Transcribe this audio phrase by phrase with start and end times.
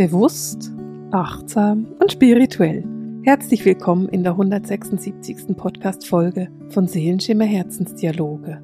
[0.00, 0.72] Bewusst,
[1.10, 2.82] achtsam und spirituell.
[3.22, 5.54] Herzlich willkommen in der 176.
[5.54, 8.62] Podcast-Folge von Seelenschimmer Herzensdialoge.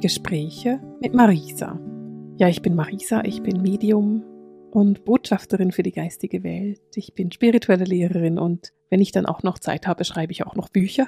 [0.00, 1.78] Gespräche mit Marisa.
[2.38, 4.24] Ja, ich bin Marisa, ich bin Medium
[4.70, 6.80] und Botschafterin für die geistige Welt.
[6.94, 10.54] Ich bin spirituelle Lehrerin und wenn ich dann auch noch Zeit habe, schreibe ich auch
[10.54, 11.06] noch Bücher.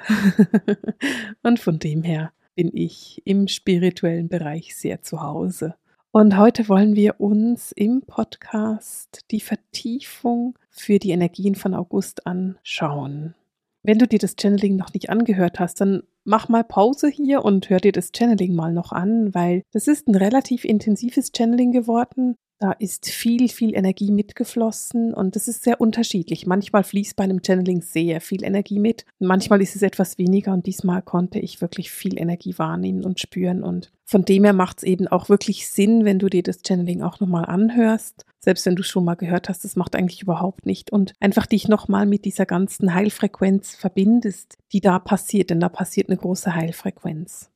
[1.42, 5.77] und von dem her bin ich im spirituellen Bereich sehr zu Hause.
[6.12, 13.37] Und heute wollen wir uns im Podcast die Vertiefung für die Energien von August anschauen.
[13.84, 17.70] Wenn du dir das Channeling noch nicht angehört hast, dann mach mal Pause hier und
[17.70, 22.34] hör dir das Channeling mal noch an, weil das ist ein relativ intensives Channeling geworden.
[22.60, 26.46] Da ist viel, viel Energie mitgeflossen und das ist sehr unterschiedlich.
[26.46, 30.66] Manchmal fließt bei einem Channeling sehr viel Energie mit, manchmal ist es etwas weniger und
[30.66, 34.82] diesmal konnte ich wirklich viel Energie wahrnehmen und spüren und von dem her macht es
[34.82, 38.27] eben auch wirklich Sinn, wenn du dir das Channeling auch nochmal anhörst.
[38.41, 40.90] Selbst wenn du schon mal gehört hast, das macht eigentlich überhaupt nicht.
[40.90, 46.09] Und einfach dich nochmal mit dieser ganzen Heilfrequenz verbindest, die da passiert, denn da passiert
[46.09, 47.51] eine große Heilfrequenz.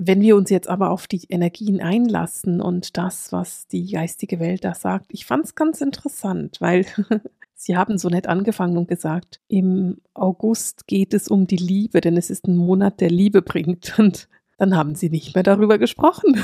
[0.00, 4.64] Wenn wir uns jetzt aber auf die Energien einlassen und das, was die geistige Welt
[4.64, 6.86] da sagt, ich fand es ganz interessant, weil
[7.60, 12.16] Sie haben so nett angefangen und gesagt, im August geht es um die Liebe, denn
[12.16, 13.98] es ist ein Monat, der Liebe bringt.
[13.98, 16.36] Und dann haben Sie nicht mehr darüber gesprochen.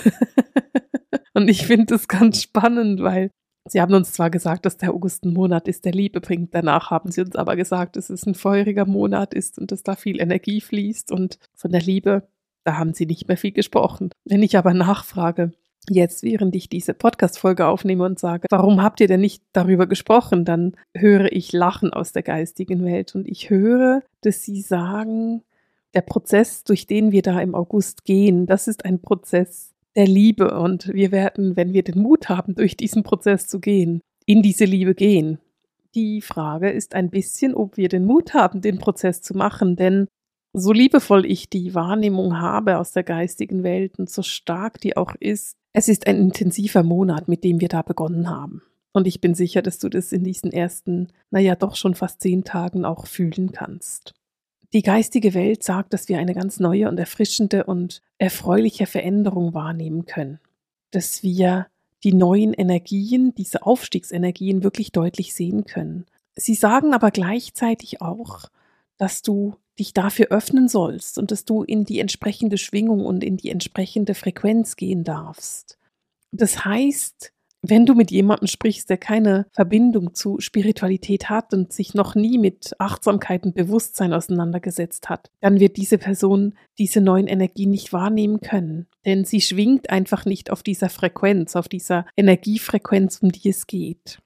[1.35, 3.31] und ich finde es ganz spannend, weil
[3.67, 6.55] Sie haben uns zwar gesagt, dass der August ein Monat ist, der Liebe bringt.
[6.55, 9.97] Danach haben Sie uns aber gesagt, dass es ein feuriger Monat ist und dass da
[9.97, 11.11] viel Energie fließt.
[11.11, 12.29] Und von der Liebe
[12.65, 14.11] da haben sie nicht mehr viel gesprochen.
[14.25, 15.53] Wenn ich aber nachfrage,
[15.89, 20.45] jetzt während ich diese Podcast-Folge aufnehme und sage, warum habt ihr denn nicht darüber gesprochen,
[20.45, 25.43] dann höre ich Lachen aus der geistigen Welt und ich höre, dass sie sagen,
[25.95, 30.59] der Prozess, durch den wir da im August gehen, das ist ein Prozess der Liebe
[30.59, 34.65] und wir werden, wenn wir den Mut haben, durch diesen Prozess zu gehen, in diese
[34.65, 35.39] Liebe gehen.
[35.95, 40.09] Die Frage ist ein bisschen, ob wir den Mut haben, den Prozess zu machen, denn
[40.55, 45.15] so liebevoll ich die Wahrnehmung habe aus der geistigen Welt und so stark die auch
[45.19, 48.63] ist, es ist ein intensiver Monat, mit dem wir da begonnen haben.
[48.93, 52.45] Und ich bin sicher, dass du das in diesen ersten, naja, doch schon fast zehn
[52.45, 54.15] Tagen auch fühlen kannst.
[54.73, 60.07] Die geistige Welt sagt, dass wir eine ganz neue und erfrischende und erfreuliche Veränderung wahrnehmen
[60.07, 60.39] können.
[60.93, 61.67] Dass wir
[62.05, 66.07] die neuen Energien, diese Aufstiegsenergien wirklich deutlich sehen können.
[66.37, 68.45] Sie sagen aber gleichzeitig auch,
[68.97, 73.37] dass du dich dafür öffnen sollst und dass du in die entsprechende Schwingung und in
[73.37, 75.79] die entsprechende Frequenz gehen darfst.
[76.31, 77.33] Das heißt,
[77.67, 82.37] wenn du mit jemandem sprichst, der keine Verbindung zu Spiritualität hat und sich noch nie
[82.37, 88.41] mit Achtsamkeit und Bewusstsein auseinandergesetzt hat, dann wird diese Person diese neuen Energien nicht wahrnehmen
[88.41, 88.87] können.
[89.07, 94.19] Denn sie schwingt einfach nicht auf dieser Frequenz, auf dieser Energiefrequenz, um die es geht.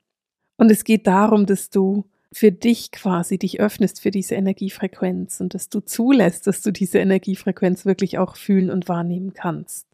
[0.57, 5.55] Und es geht darum, dass du für dich quasi dich öffnest für diese Energiefrequenz und
[5.55, 9.87] dass du zulässt, dass du diese Energiefrequenz wirklich auch fühlen und wahrnehmen kannst.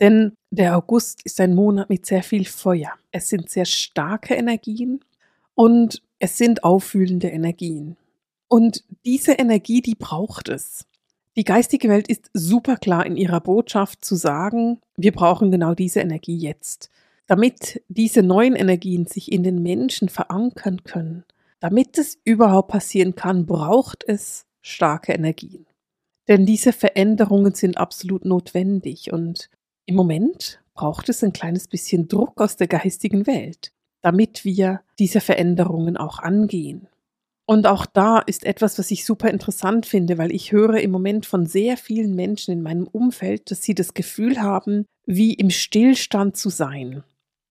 [0.00, 2.92] Denn der August ist ein Monat mit sehr viel Feuer.
[3.12, 5.00] Es sind sehr starke Energien
[5.54, 7.96] und es sind auffühlende Energien.
[8.48, 10.86] Und diese Energie, die braucht es.
[11.36, 16.00] Die geistige Welt ist super klar in ihrer Botschaft zu sagen, wir brauchen genau diese
[16.00, 16.90] Energie jetzt.
[17.26, 21.24] Damit diese neuen Energien sich in den Menschen verankern können,
[21.64, 25.64] damit es überhaupt passieren kann, braucht es starke Energien.
[26.28, 29.48] Denn diese Veränderungen sind absolut notwendig und
[29.86, 33.72] im Moment braucht es ein kleines bisschen Druck aus der geistigen Welt,
[34.02, 36.86] damit wir diese Veränderungen auch angehen.
[37.46, 41.24] Und auch da ist etwas, was ich super interessant finde, weil ich höre im Moment
[41.24, 46.36] von sehr vielen Menschen in meinem Umfeld, dass sie das Gefühl haben, wie im Stillstand
[46.36, 47.04] zu sein.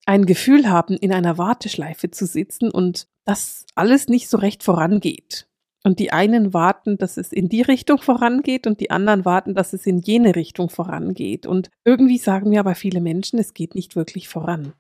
[0.06, 5.47] Ein Gefühl haben, in einer Warteschleife zu sitzen und dass alles nicht so recht vorangeht.
[5.85, 9.73] Und die einen warten, dass es in die Richtung vorangeht und die anderen warten, dass
[9.73, 11.45] es in jene Richtung vorangeht.
[11.45, 14.73] Und irgendwie sagen mir aber viele Menschen, es geht nicht wirklich voran.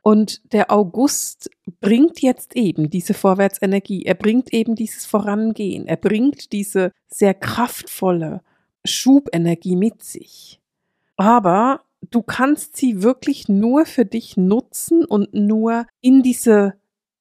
[0.00, 1.50] Und der August
[1.80, 8.42] bringt jetzt eben diese Vorwärtsenergie, er bringt eben dieses Vorangehen, er bringt diese sehr kraftvolle
[8.84, 10.60] Schubenergie mit sich.
[11.16, 11.80] Aber
[12.10, 16.74] du kannst sie wirklich nur für dich nutzen und nur in diese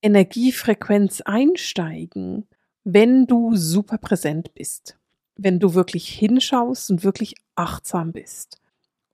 [0.04, 2.46] Energiefrequenz einsteigen,
[2.84, 4.98] wenn du super präsent bist,
[5.38, 8.60] wenn du wirklich hinschaust und wirklich achtsam bist.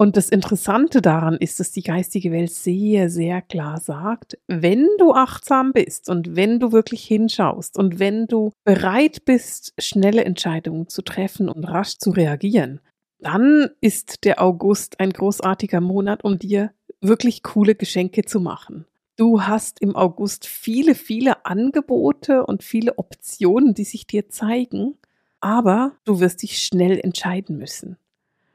[0.01, 5.13] Und das Interessante daran ist, dass die geistige Welt sehr, sehr klar sagt, wenn du
[5.13, 11.01] achtsam bist und wenn du wirklich hinschaust und wenn du bereit bist, schnelle Entscheidungen zu
[11.01, 12.79] treffen und rasch zu reagieren,
[13.19, 16.71] dann ist der August ein großartiger Monat, um dir
[17.01, 18.85] wirklich coole Geschenke zu machen.
[19.19, 24.95] Du hast im August viele, viele Angebote und viele Optionen, die sich dir zeigen,
[25.41, 27.97] aber du wirst dich schnell entscheiden müssen.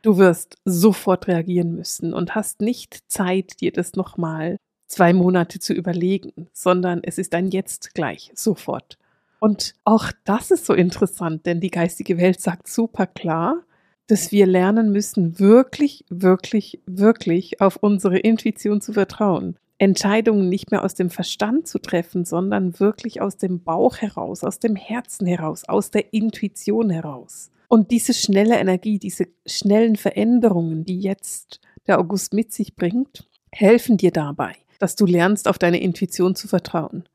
[0.00, 4.56] Du wirst sofort reagieren müssen und hast nicht Zeit, dir das nochmal
[4.86, 8.96] zwei Monate zu überlegen, sondern es ist ein Jetzt gleich, sofort.
[9.40, 13.64] Und auch das ist so interessant, denn die geistige Welt sagt super klar,
[14.06, 19.58] dass wir lernen müssen, wirklich, wirklich, wirklich auf unsere Intuition zu vertrauen.
[19.78, 24.58] Entscheidungen nicht mehr aus dem Verstand zu treffen, sondern wirklich aus dem Bauch heraus, aus
[24.58, 27.50] dem Herzen heraus, aus der Intuition heraus.
[27.68, 33.96] Und diese schnelle Energie, diese schnellen Veränderungen, die jetzt der August mit sich bringt, helfen
[33.96, 37.08] dir dabei, dass du lernst, auf deine Intuition zu vertrauen,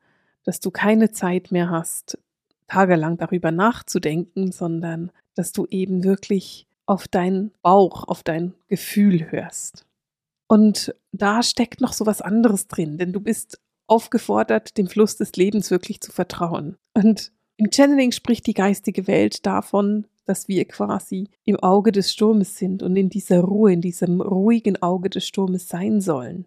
[0.44, 2.18] dass du keine Zeit mehr hast,
[2.68, 9.86] tagelang darüber nachzudenken, sondern dass du eben wirklich auf deinen Bauch, auf dein Gefühl hörst.
[10.50, 15.36] Und da steckt noch so was anderes drin, denn du bist aufgefordert, dem Fluss des
[15.36, 16.76] Lebens wirklich zu vertrauen.
[16.92, 22.56] Und im Channeling spricht die geistige Welt davon, dass wir quasi im Auge des Sturmes
[22.56, 26.46] sind und in dieser Ruhe, in diesem ruhigen Auge des Sturmes sein sollen,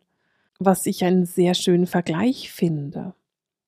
[0.60, 3.14] was ich einen sehr schönen Vergleich finde.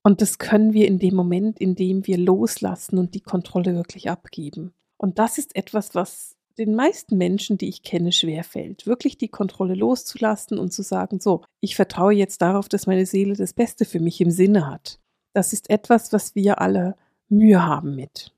[0.03, 4.09] Und das können wir in dem Moment, in dem wir loslassen und die Kontrolle wirklich
[4.09, 4.73] abgeben.
[4.97, 9.75] Und das ist etwas, was den meisten Menschen, die ich kenne, schwerfällt, wirklich die Kontrolle
[9.75, 13.99] loszulassen und zu sagen, so, ich vertraue jetzt darauf, dass meine Seele das Beste für
[13.99, 14.99] mich im Sinne hat.
[15.33, 16.95] Das ist etwas, was wir alle
[17.27, 18.31] Mühe haben mit.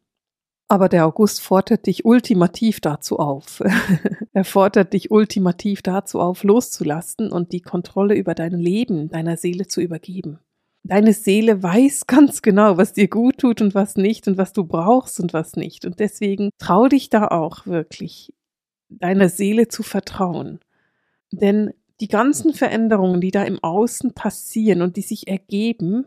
[0.69, 3.64] Aber der August fordert dich ultimativ dazu auf.
[4.34, 9.68] er fordert dich ultimativ dazu auf, loszulassen und die Kontrolle über dein Leben, deiner Seele
[9.68, 10.40] zu übergeben.
[10.88, 14.63] Deine Seele weiß ganz genau, was dir gut tut und was nicht und was du
[14.63, 15.86] brauchst und was nicht.
[15.86, 18.34] Und deswegen trau dich da auch wirklich,
[18.89, 20.60] deiner Seele zu vertrauen.
[21.31, 26.06] Denn die ganzen Veränderungen, die da im Außen passieren und die sich ergeben,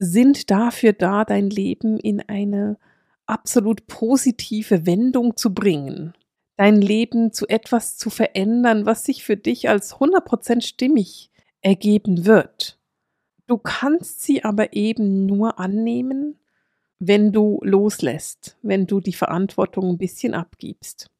[0.00, 2.76] sind dafür da, dein Leben in eine
[3.26, 6.14] absolut positive Wendung zu bringen.
[6.56, 11.30] Dein Leben zu etwas zu verändern, was sich für dich als 100% stimmig
[11.60, 12.77] ergeben wird.
[13.48, 16.38] Du kannst sie aber eben nur annehmen,
[16.98, 21.10] wenn du loslässt, wenn du die Verantwortung ein bisschen abgibst.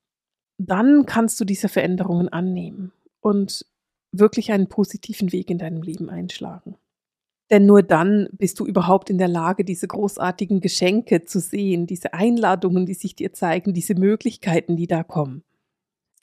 [0.58, 3.64] Dann kannst du diese Veränderungen annehmen und
[4.12, 6.76] wirklich einen positiven Weg in deinem Leben einschlagen.
[7.50, 12.12] Denn nur dann bist du überhaupt in der Lage, diese großartigen Geschenke zu sehen, diese
[12.12, 15.44] Einladungen, die sich dir zeigen, diese Möglichkeiten, die da kommen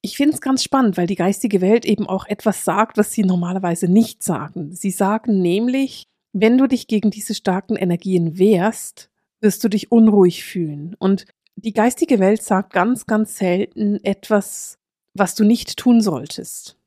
[0.06, 3.24] ich finde es ganz spannend, weil die geistige Welt eben auch etwas sagt, was sie
[3.24, 4.72] normalerweise nicht sagen.
[4.72, 9.10] Sie sagen nämlich, wenn du dich gegen diese starken Energien wehrst,
[9.42, 10.96] wirst du dich unruhig fühlen.
[11.00, 11.26] Und
[11.56, 14.78] die geistige Welt sagt ganz, ganz selten etwas,
[15.16, 16.78] was du nicht tun solltest.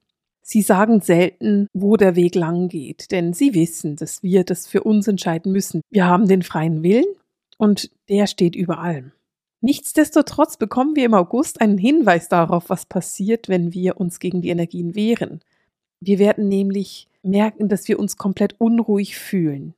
[0.41, 4.85] Sie sagen selten, wo der Weg lang geht, denn sie wissen, dass wir das für
[4.85, 5.81] uns entscheiden müssen.
[5.91, 7.17] Wir haben den freien Willen
[7.57, 9.11] und der steht über allem.
[9.61, 14.51] Nichtsdestotrotz bekommen wir im August einen Hinweis darauf, was passiert, wenn wir uns gegen die
[14.51, 15.41] Energien wehren.
[16.01, 19.75] Wir werden nämlich merken, dass wir uns komplett unruhig fühlen.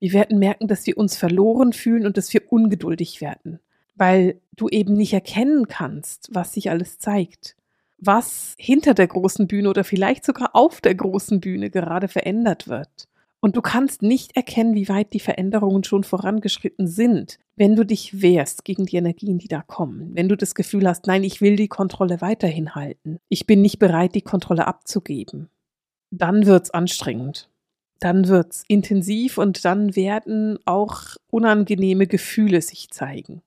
[0.00, 3.60] Wir werden merken, dass wir uns verloren fühlen und dass wir ungeduldig werden,
[3.94, 7.56] weil du eben nicht erkennen kannst, was sich alles zeigt,
[7.98, 13.08] was hinter der großen Bühne oder vielleicht sogar auf der großen Bühne gerade verändert wird.
[13.44, 18.22] Und du kannst nicht erkennen, wie weit die Veränderungen schon vorangeschritten sind, wenn du dich
[18.22, 20.14] wehrst gegen die Energien, die da kommen.
[20.14, 23.18] Wenn du das Gefühl hast, nein, ich will die Kontrolle weiterhin halten.
[23.28, 25.50] Ich bin nicht bereit, die Kontrolle abzugeben.
[26.12, 27.50] Dann wird's anstrengend.
[27.98, 33.42] Dann wird's intensiv und dann werden auch unangenehme Gefühle sich zeigen.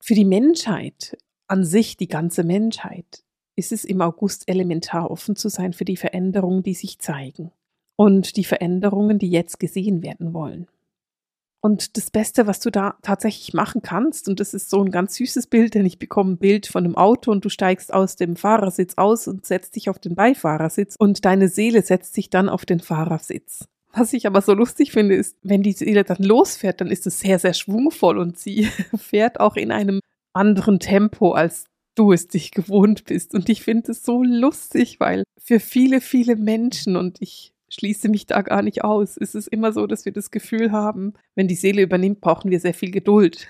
[0.00, 3.22] Für die Menschheit an sich, die ganze Menschheit,
[3.54, 7.52] ist es im August elementar offen zu sein für die Veränderungen, die sich zeigen
[8.02, 10.66] und die Veränderungen, die jetzt gesehen werden wollen.
[11.60, 15.14] Und das Beste, was du da tatsächlich machen kannst, und das ist so ein ganz
[15.14, 18.34] süßes Bild, denn ich bekomme ein Bild von einem Auto und du steigst aus dem
[18.34, 22.66] Fahrersitz aus und setzt dich auf den Beifahrersitz und deine Seele setzt sich dann auf
[22.66, 23.68] den Fahrersitz.
[23.92, 27.20] Was ich aber so lustig finde, ist, wenn die Seele dann losfährt, dann ist es
[27.20, 28.64] sehr, sehr schwungvoll und sie
[28.96, 30.00] fährt auch in einem
[30.32, 33.32] anderen Tempo, als du es dich gewohnt bist.
[33.32, 38.26] Und ich finde es so lustig, weil für viele, viele Menschen, und ich schließe mich
[38.26, 39.16] da gar nicht aus.
[39.16, 42.60] Es ist immer so, dass wir das Gefühl haben, wenn die Seele übernimmt, brauchen wir
[42.60, 43.48] sehr viel Geduld.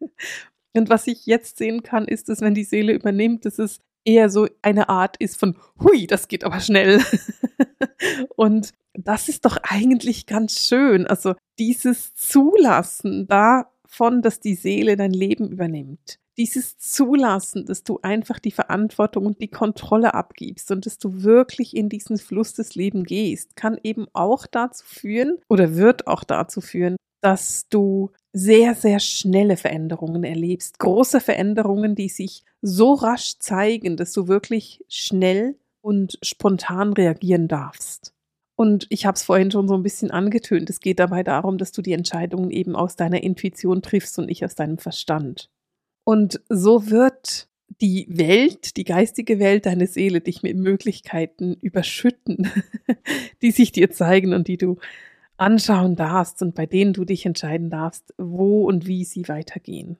[0.76, 4.30] Und was ich jetzt sehen kann, ist, dass wenn die Seele übernimmt, dass es eher
[4.30, 7.02] so eine Art ist von, hui, das geht aber schnell.
[8.36, 11.06] Und das ist doch eigentlich ganz schön.
[11.06, 16.20] Also dieses Zulassen davon, dass die Seele dein Leben übernimmt.
[16.38, 21.76] Dieses Zulassen, dass du einfach die Verantwortung und die Kontrolle abgibst und dass du wirklich
[21.76, 26.60] in diesen Fluss des Lebens gehst, kann eben auch dazu führen oder wird auch dazu
[26.60, 30.78] führen, dass du sehr, sehr schnelle Veränderungen erlebst.
[30.78, 38.14] Große Veränderungen, die sich so rasch zeigen, dass du wirklich schnell und spontan reagieren darfst.
[38.54, 40.68] Und ich habe es vorhin schon so ein bisschen angetönt.
[40.70, 44.44] Es geht dabei darum, dass du die Entscheidungen eben aus deiner Intuition triffst und nicht
[44.44, 45.48] aus deinem Verstand.
[46.08, 47.50] Und so wird
[47.82, 52.50] die Welt, die geistige Welt, deine Seele dich mit Möglichkeiten überschütten,
[53.42, 54.78] die sich dir zeigen und die du
[55.36, 59.98] anschauen darfst und bei denen du dich entscheiden darfst, wo und wie sie weitergehen.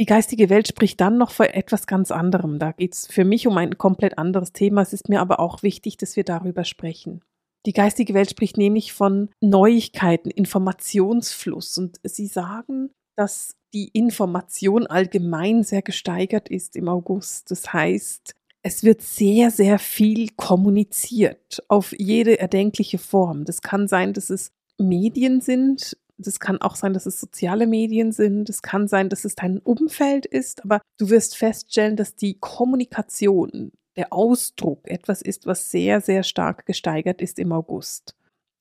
[0.00, 2.58] Die geistige Welt spricht dann noch vor etwas ganz anderem.
[2.58, 4.82] Da geht es für mich um ein komplett anderes Thema.
[4.82, 7.20] Es ist mir aber auch wichtig, dass wir darüber sprechen.
[7.66, 11.78] Die geistige Welt spricht nämlich von Neuigkeiten, Informationsfluss.
[11.78, 17.50] Und sie sagen, dass die Information allgemein sehr gesteigert ist im August.
[17.50, 23.44] Das heißt, es wird sehr, sehr viel kommuniziert auf jede erdenkliche Form.
[23.44, 25.98] Das kann sein, dass es Medien sind.
[26.16, 28.48] Das kann auch sein, dass es soziale Medien sind.
[28.48, 30.64] Es kann sein, dass es dein Umfeld ist.
[30.64, 36.64] Aber du wirst feststellen, dass die Kommunikation, der Ausdruck etwas ist, was sehr, sehr stark
[36.64, 38.16] gesteigert ist im August.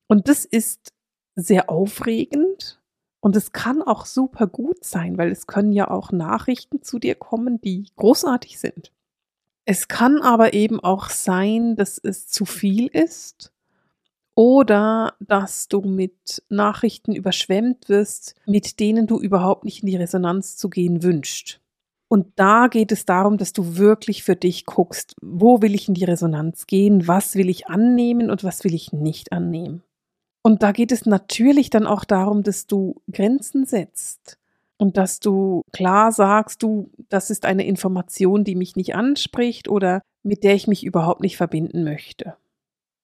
[0.10, 0.92] Und das ist
[1.38, 2.80] sehr aufregend,
[3.22, 7.16] und es kann auch super gut sein, weil es können ja auch Nachrichten zu dir
[7.16, 8.92] kommen, die großartig sind.
[9.66, 13.52] Es kann aber eben auch sein, dass es zu viel ist
[14.36, 20.56] oder dass du mit Nachrichten überschwemmt wirst, mit denen du überhaupt nicht in die Resonanz
[20.56, 21.60] zu gehen wünschst.
[22.08, 25.94] Und da geht es darum, dass du wirklich für dich guckst, wo will ich in
[25.94, 29.84] die Resonanz gehen, was will ich annehmen und was will ich nicht annehmen.
[30.42, 34.38] Und da geht es natürlich dann auch darum, dass du Grenzen setzt
[34.78, 40.02] und dass du klar sagst, du, das ist eine Information, die mich nicht anspricht oder
[40.24, 42.36] mit der ich mich überhaupt nicht verbinden möchte.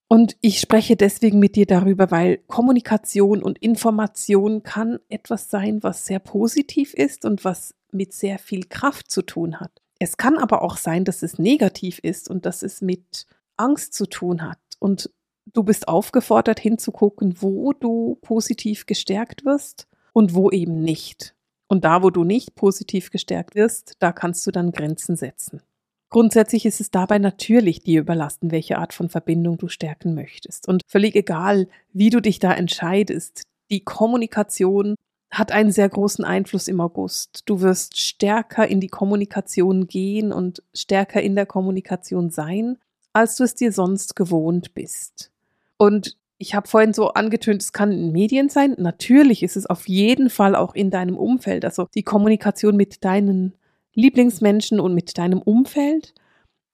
[0.08, 6.06] Und ich spreche deswegen mit dir darüber, weil Kommunikation und Information kann etwas sein, was
[6.06, 9.82] sehr positiv ist und was mit sehr viel Kraft zu tun hat.
[10.00, 13.25] Es kann aber auch sein, dass es negativ ist und dass es mit
[13.58, 14.60] Angst zu tun hat.
[14.80, 15.10] Und
[15.53, 21.35] Du bist aufgefordert hinzugucken, wo du positiv gestärkt wirst und wo eben nicht.
[21.67, 25.61] Und da, wo du nicht positiv gestärkt wirst, da kannst du dann Grenzen setzen.
[26.09, 30.67] Grundsätzlich ist es dabei natürlich dir überlassen, welche Art von Verbindung du stärken möchtest.
[30.67, 34.95] Und völlig egal, wie du dich da entscheidest, die Kommunikation
[35.31, 37.41] hat einen sehr großen Einfluss im August.
[37.45, 42.77] Du wirst stärker in die Kommunikation gehen und stärker in der Kommunikation sein,
[43.11, 45.31] als du es dir sonst gewohnt bist.
[45.77, 48.75] Und ich habe vorhin so angetönt, es kann in Medien sein.
[48.77, 53.55] Natürlich ist es auf jeden Fall auch in deinem Umfeld, also die Kommunikation mit deinen
[53.94, 56.13] Lieblingsmenschen und mit deinem Umfeld.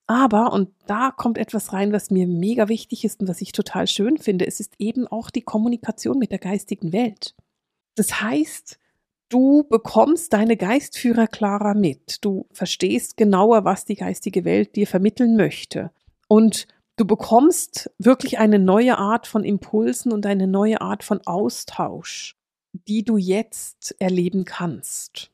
[0.08, 3.88] Aber, und da kommt etwas rein, was mir mega wichtig ist und was ich total
[3.88, 7.36] schön finde, es ist eben auch die Kommunikation mit der geistigen Welt.
[7.96, 8.79] Das heißt,
[9.29, 12.17] du bekommst deine Geistführer klarer mit.
[12.25, 15.91] Du verstehst genauer, was die geistige Welt dir vermitteln möchte.
[16.27, 16.67] Und
[16.98, 22.36] Du bekommst wirklich eine neue Art von Impulsen und eine neue Art von Austausch,
[22.88, 25.31] die du jetzt erleben kannst.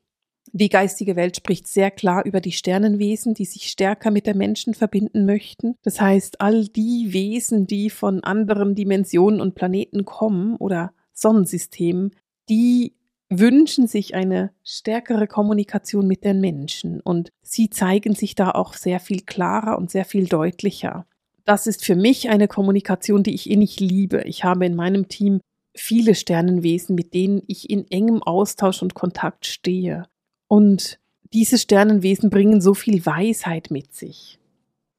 [0.53, 4.73] Die geistige Welt spricht sehr klar über die Sternenwesen, die sich stärker mit der Menschen
[4.73, 5.75] verbinden möchten.
[5.83, 12.15] Das heißt, all die Wesen, die von anderen Dimensionen und Planeten kommen oder Sonnensystemen,
[12.49, 12.93] die
[13.29, 19.01] wünschen sich eine stärkere Kommunikation mit den Menschen und sie zeigen sich da auch sehr
[19.01, 21.05] viel klarer und sehr viel deutlicher
[21.47, 24.21] das ist für mich eine Kommunikation, die ich innig liebe.
[24.25, 25.39] Ich habe in meinem Team
[25.73, 30.03] viele Sternenwesen, mit denen ich in engem Austausch und Kontakt stehe.
[30.49, 30.99] Und
[31.31, 34.39] diese Sternenwesen bringen so viel Weisheit mit sich.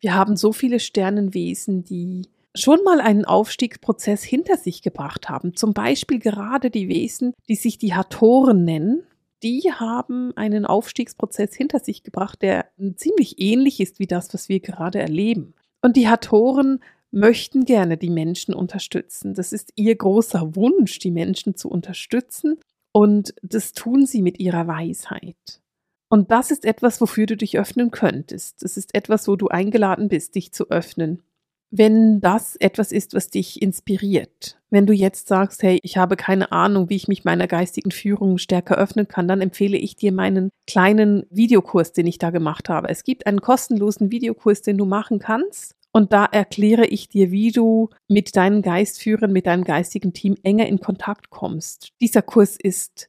[0.01, 2.23] Wir haben so viele Sternenwesen, die
[2.55, 5.55] schon mal einen Aufstiegsprozess hinter sich gebracht haben.
[5.55, 9.03] Zum Beispiel gerade die Wesen, die sich die Hatoren nennen.
[9.43, 14.61] Die haben einen Aufstiegsprozess hinter sich gebracht, der ziemlich ähnlich ist wie das, was wir
[14.61, 15.53] gerade erleben.
[15.81, 16.81] Und die Hatoren
[17.11, 19.35] möchten gerne die Menschen unterstützen.
[19.35, 22.59] Das ist ihr großer Wunsch, die Menschen zu unterstützen.
[22.93, 25.61] Und das tun sie mit ihrer Weisheit.
[26.11, 28.63] Und das ist etwas, wofür du dich öffnen könntest.
[28.63, 31.23] Das ist etwas, wo du eingeladen bist, dich zu öffnen.
[31.71, 36.51] Wenn das etwas ist, was dich inspiriert, wenn du jetzt sagst, hey, ich habe keine
[36.53, 40.51] Ahnung, wie ich mich meiner geistigen Führung stärker öffnen kann, dann empfehle ich dir meinen
[40.67, 42.89] kleinen Videokurs, den ich da gemacht habe.
[42.89, 45.75] Es gibt einen kostenlosen Videokurs, den du machen kannst.
[45.93, 50.67] Und da erkläre ich dir, wie du mit deinen Geistführern, mit deinem geistigen Team enger
[50.67, 51.93] in Kontakt kommst.
[52.01, 53.09] Dieser Kurs ist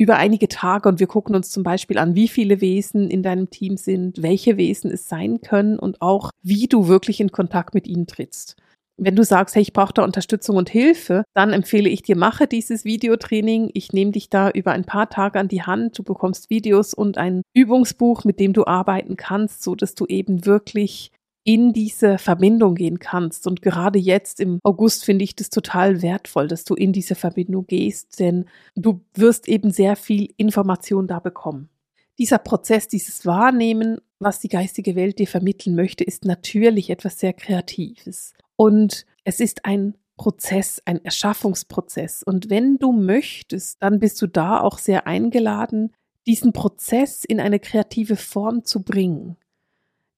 [0.00, 3.50] über einige Tage und wir gucken uns zum Beispiel an, wie viele Wesen in deinem
[3.50, 7.86] Team sind, welche Wesen es sein können und auch, wie du wirklich in Kontakt mit
[7.86, 8.56] ihnen trittst.
[8.96, 12.46] Wenn du sagst, hey, ich brauche da Unterstützung und Hilfe, dann empfehle ich dir, mache
[12.46, 13.70] dieses Videotraining.
[13.74, 15.98] Ich nehme dich da über ein paar Tage an die Hand.
[15.98, 20.46] Du bekommst Videos und ein Übungsbuch, mit dem du arbeiten kannst, so dass du eben
[20.46, 21.12] wirklich
[21.44, 23.46] in diese Verbindung gehen kannst.
[23.46, 27.66] Und gerade jetzt im August finde ich das total wertvoll, dass du in diese Verbindung
[27.66, 31.68] gehst, denn du wirst eben sehr viel Information da bekommen.
[32.18, 37.32] Dieser Prozess, dieses Wahrnehmen, was die geistige Welt dir vermitteln möchte, ist natürlich etwas sehr
[37.32, 38.34] Kreatives.
[38.56, 42.22] Und es ist ein Prozess, ein Erschaffungsprozess.
[42.22, 45.94] Und wenn du möchtest, dann bist du da auch sehr eingeladen,
[46.26, 49.38] diesen Prozess in eine kreative Form zu bringen.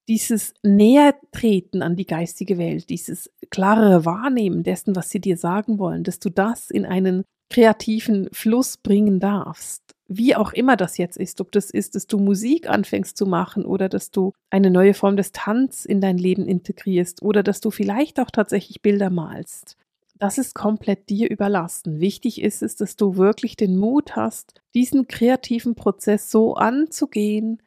[0.09, 6.05] Dieses Nähertreten an die geistige Welt, dieses klarere Wahrnehmen dessen, was sie dir sagen wollen,
[6.05, 9.83] dass du das in einen kreativen Fluss bringen darfst
[10.19, 13.65] wie auch immer das jetzt ist, ob das ist, dass du Musik anfängst zu machen
[13.65, 17.71] oder dass du eine neue Form des Tanz in dein Leben integrierst oder dass du
[17.71, 19.77] vielleicht auch tatsächlich Bilder malst.
[20.19, 22.01] Das ist komplett dir überlassen.
[22.01, 27.61] Wichtig ist es, dass du wirklich den Mut hast, diesen kreativen Prozess so anzugehen,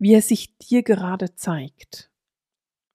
[0.00, 2.10] wie er sich dir gerade zeigt.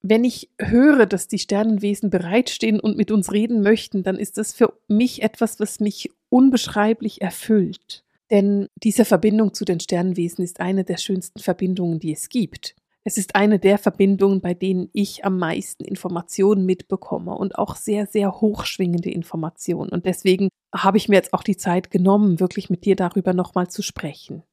[0.01, 4.53] Wenn ich höre, dass die Sternenwesen bereitstehen und mit uns reden möchten, dann ist das
[4.53, 8.03] für mich etwas, was mich unbeschreiblich erfüllt.
[8.29, 12.75] Denn diese Verbindung zu den Sternenwesen ist eine der schönsten Verbindungen, die es gibt.
[13.03, 18.07] Es ist eine der Verbindungen, bei denen ich am meisten Informationen mitbekomme und auch sehr,
[18.07, 19.91] sehr hochschwingende Informationen.
[19.91, 23.69] Und deswegen habe ich mir jetzt auch die Zeit genommen, wirklich mit dir darüber nochmal
[23.69, 24.43] zu sprechen.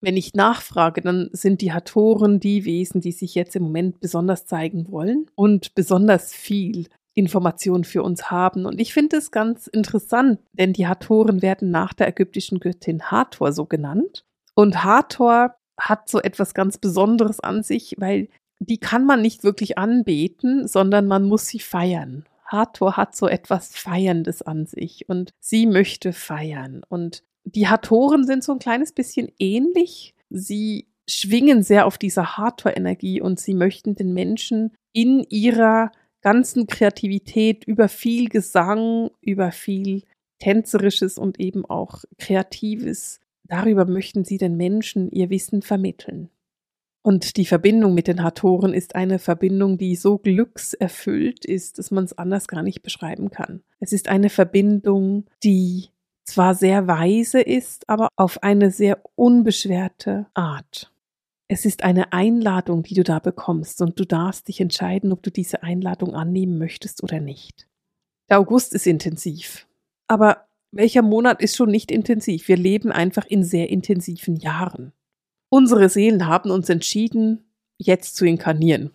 [0.00, 4.46] Wenn ich nachfrage, dann sind die Hatoren die Wesen, die sich jetzt im Moment besonders
[4.46, 8.64] zeigen wollen und besonders viel Informationen für uns haben.
[8.64, 13.52] Und ich finde es ganz interessant, denn die Hatoren werden nach der ägyptischen Göttin Hathor
[13.52, 14.24] so genannt.
[14.54, 18.28] Und Hathor hat so etwas ganz Besonderes an sich, weil
[18.60, 22.24] die kann man nicht wirklich anbeten, sondern man muss sie feiern.
[22.44, 26.82] Hathor hat so etwas Feierndes an sich und sie möchte feiern.
[26.88, 27.22] Und
[27.54, 30.14] die Hatoren sind so ein kleines bisschen ähnlich.
[30.30, 37.64] Sie schwingen sehr auf dieser Hathor-Energie und sie möchten den Menschen in ihrer ganzen Kreativität,
[37.64, 40.02] über viel Gesang, über viel
[40.38, 43.20] Tänzerisches und eben auch Kreatives.
[43.44, 46.30] Darüber möchten sie den Menschen ihr Wissen vermitteln.
[47.02, 52.04] Und die Verbindung mit den Hatoren ist eine Verbindung, die so glückserfüllt ist, dass man
[52.04, 53.62] es anders gar nicht beschreiben kann.
[53.80, 55.88] Es ist eine Verbindung, die
[56.28, 60.92] zwar sehr weise ist, aber auf eine sehr unbeschwerte Art.
[61.48, 65.30] Es ist eine Einladung, die du da bekommst und du darfst dich entscheiden, ob du
[65.30, 67.66] diese Einladung annehmen möchtest oder nicht.
[68.28, 69.66] Der August ist intensiv.
[70.06, 72.48] Aber welcher Monat ist schon nicht intensiv?
[72.48, 74.92] Wir leben einfach in sehr intensiven Jahren.
[75.48, 78.90] Unsere Seelen haben uns entschieden, jetzt zu inkarnieren,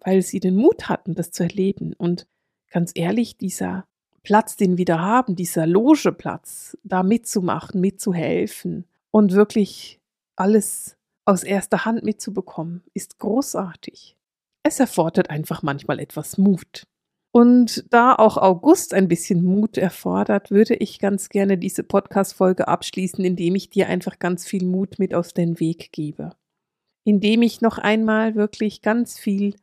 [0.00, 1.94] weil sie den Mut hatten, das zu erleben.
[1.94, 2.26] Und
[2.70, 3.86] ganz ehrlich, dieser
[4.24, 10.00] Platz, den wir da haben, dieser Logeplatz, da mitzumachen, mitzuhelfen und wirklich
[10.34, 14.16] alles aus erster Hand mitzubekommen, ist großartig.
[14.62, 16.84] Es erfordert einfach manchmal etwas Mut.
[17.32, 23.24] Und da auch August ein bisschen Mut erfordert, würde ich ganz gerne diese Podcast-Folge abschließen,
[23.24, 26.30] indem ich dir einfach ganz viel Mut mit aus den Weg gebe.
[27.04, 29.56] Indem ich noch einmal wirklich ganz viel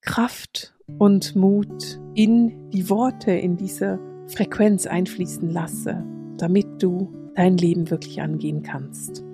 [0.00, 6.04] Kraft und Mut in die Worte, in diese Frequenz einfließen lasse,
[6.38, 9.24] damit du dein Leben wirklich angehen kannst.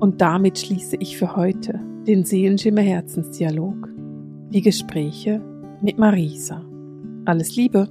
[0.00, 3.88] Und damit schließe ich für heute den Seelenschimmer Herzensdialog,
[4.50, 5.42] die Gespräche
[5.80, 6.64] mit Marisa.
[7.24, 7.88] Alles Liebe!